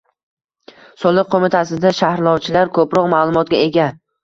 Soliq 1.01 1.29
qo'mitasida 1.35 1.93
sharhlovchilar 1.99 2.75
ko'proq 2.81 3.13
ma'lumotga 3.15 3.65
ega 3.71 3.89